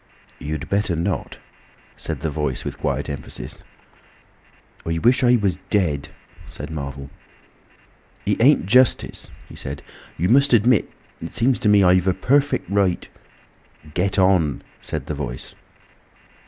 "You'd 0.39 0.67
better 0.67 0.95
not," 0.95 1.37
said 1.95 2.21
the 2.21 2.31
Voice, 2.31 2.65
with 2.65 2.79
quiet 2.79 3.07
emphasis. 3.07 3.59
"I 4.83 4.97
wish 4.97 5.23
I 5.23 5.35
was 5.35 5.59
dead," 5.69 6.09
said 6.49 6.71
Marvel. 6.71 7.11
"It 8.25 8.41
ain't 8.41 8.65
justice," 8.65 9.29
he 9.47 9.55
said; 9.55 9.83
"you 10.17 10.27
must 10.27 10.53
admit.... 10.53 10.89
It 11.21 11.35
seems 11.35 11.59
to 11.59 11.69
me 11.69 11.83
I've 11.83 12.07
a 12.07 12.15
perfect 12.15 12.67
right—" 12.67 13.07
"Get 13.93 14.17
on!" 14.17 14.63
said 14.81 15.05
the 15.05 15.13
Voice. 15.13 15.53